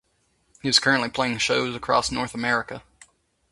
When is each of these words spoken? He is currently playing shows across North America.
He 0.63 0.67
is 0.67 0.79
currently 0.79 1.09
playing 1.09 1.37
shows 1.37 1.75
across 1.75 2.09
North 2.09 2.33
America. 2.33 2.81